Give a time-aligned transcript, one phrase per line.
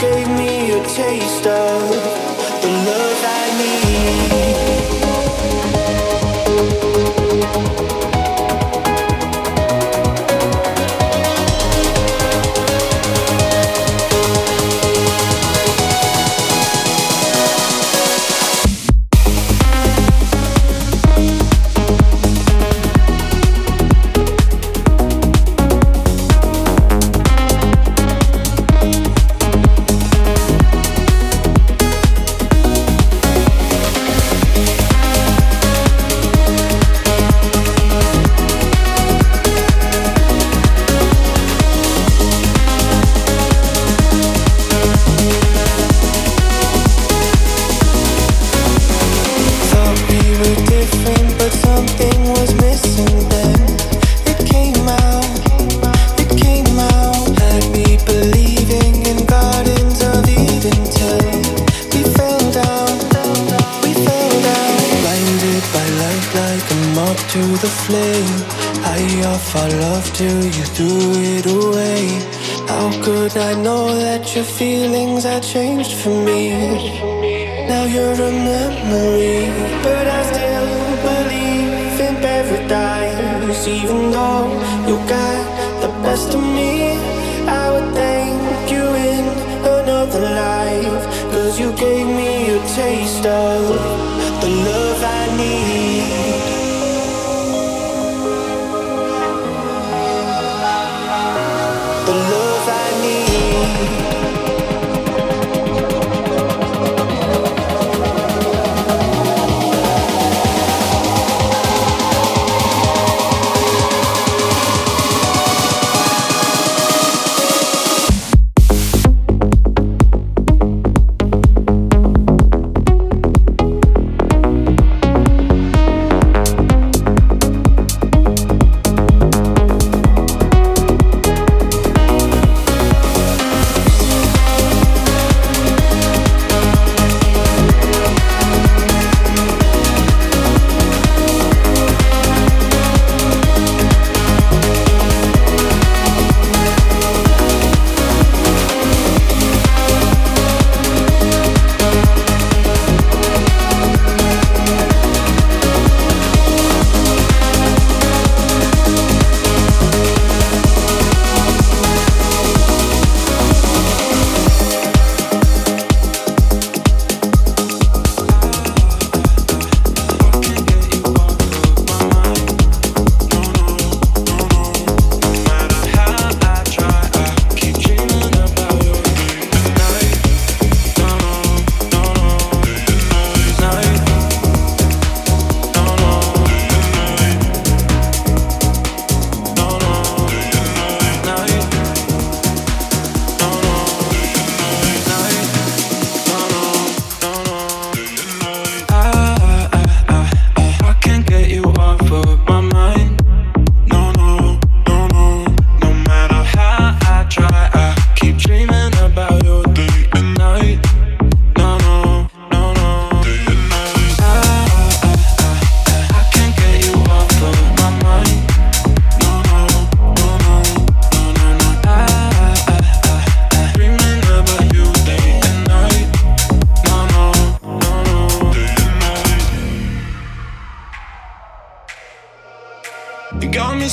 [0.00, 1.27] gave me a taste.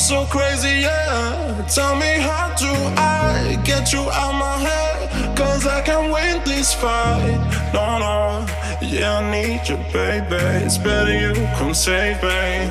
[0.05, 1.65] So crazy, yeah.
[1.67, 5.35] Tell me how do I get you out my head?
[5.35, 7.41] Cause I can't win this fight.
[7.73, 8.45] No, no.
[8.85, 10.35] Yeah, I need you, baby.
[10.63, 12.69] It's better you come save me.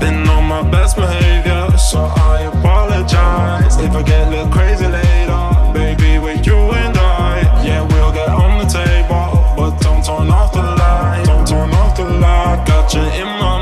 [0.00, 3.76] Been on my best behavior, so I apologize.
[3.78, 8.30] If I get a little crazy later, baby, with you and I, yeah, we'll get
[8.30, 9.54] on the table.
[9.56, 12.64] But don't turn off the light, don't turn off the light.
[12.66, 13.53] Got you in my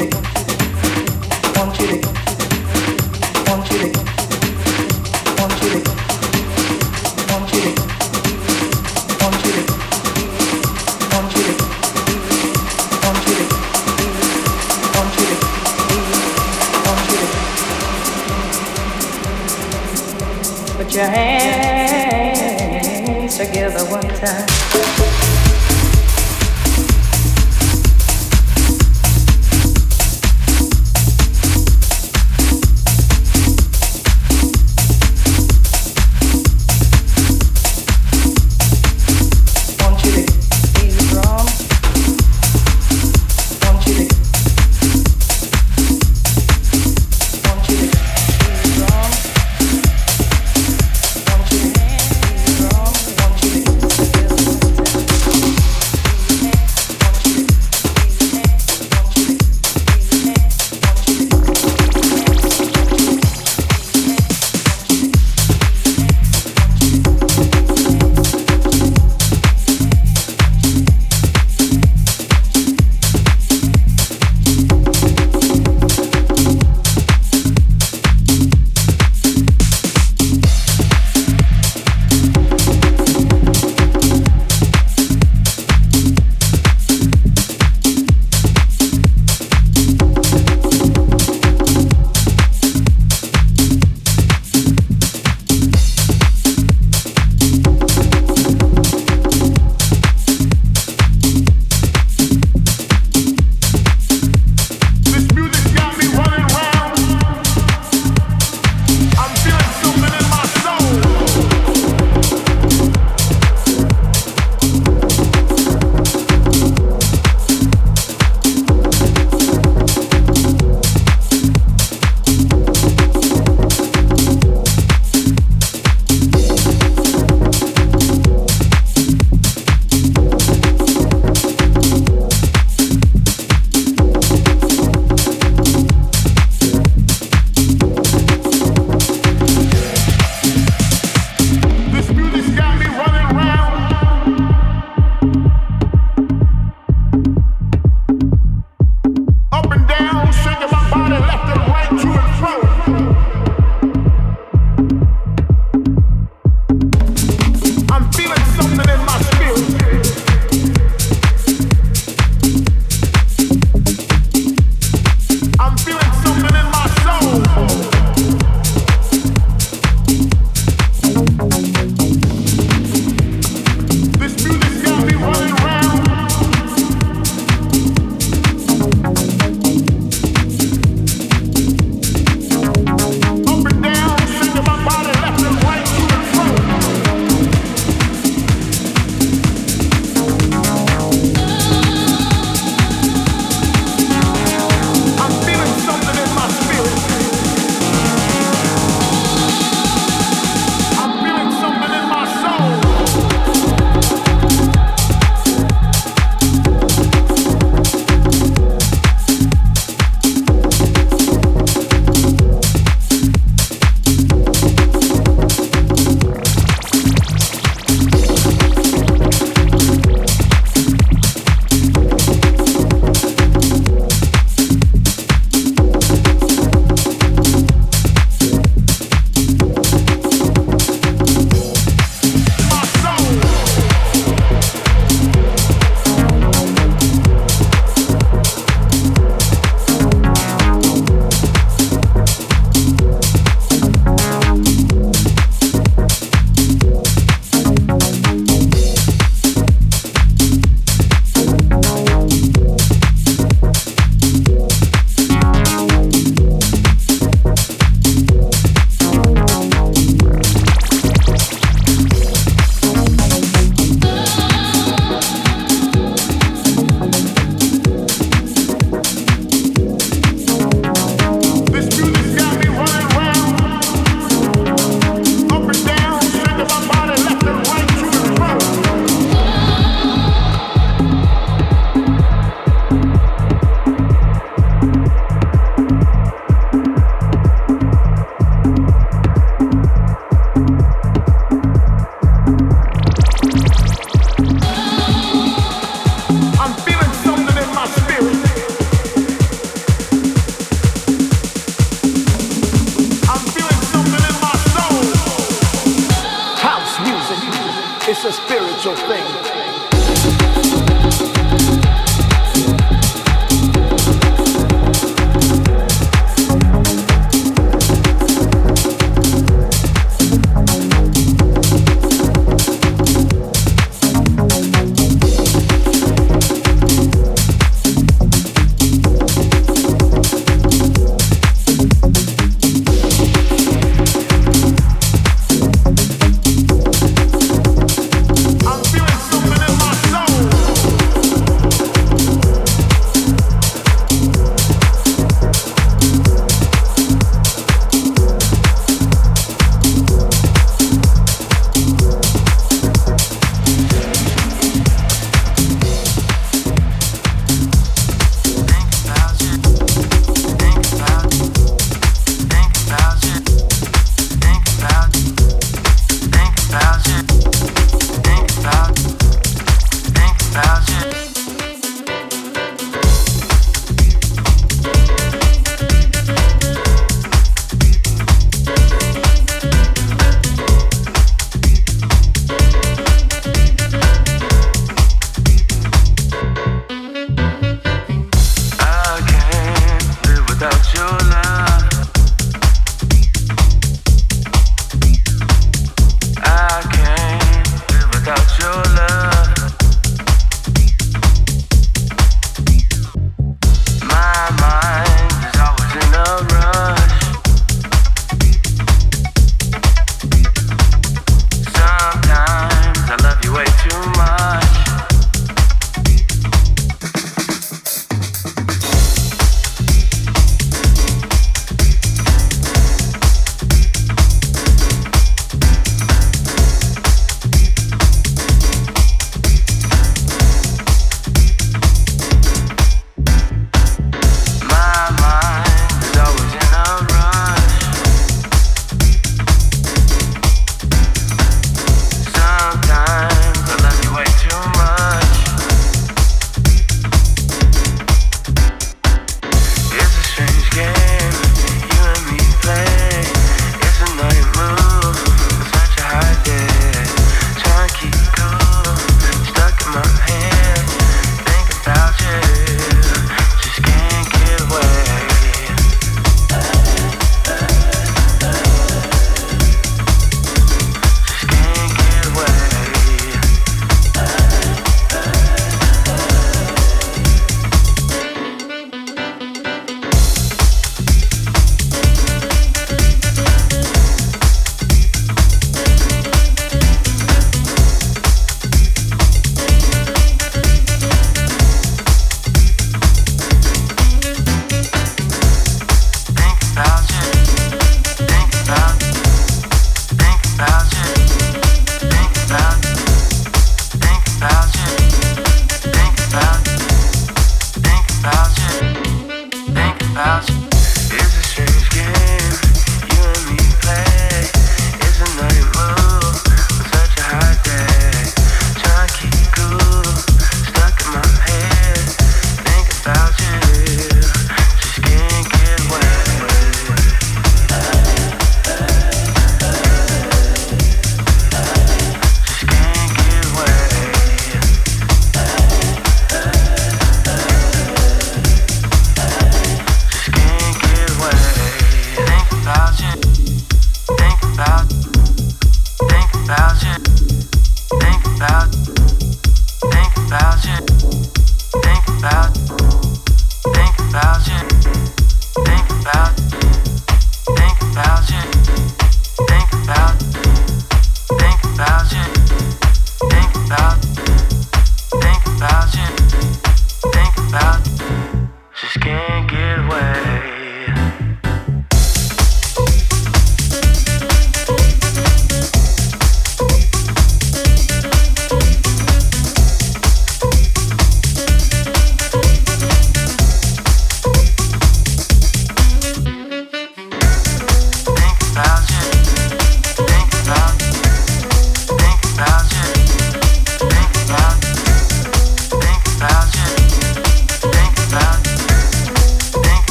[0.00, 0.10] you
[1.56, 2.09] want you to.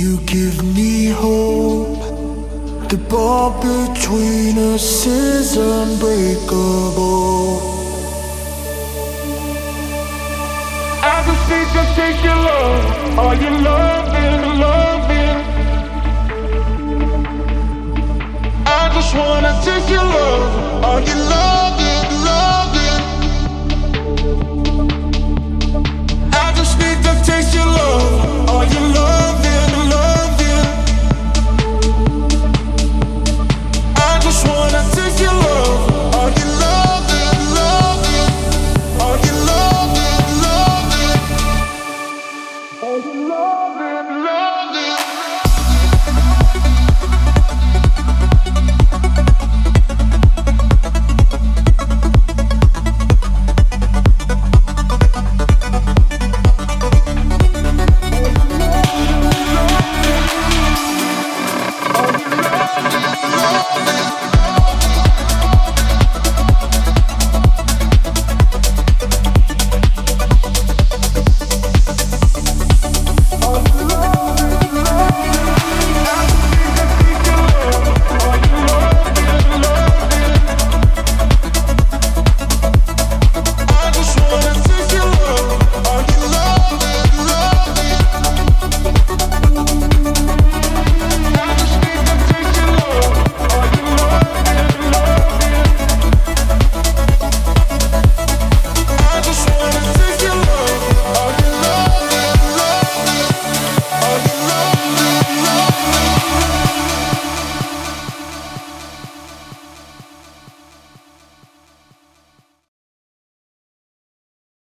[0.00, 1.98] You give me hope.
[2.88, 7.60] The bond between us is unbreakable.
[11.02, 12.84] I just think I take your love,
[13.24, 15.38] Are you loving, loving.
[18.66, 23.00] I just wanna take your love, Are you loving, loving.
[26.44, 29.27] I just need to taste your love, Are you loving?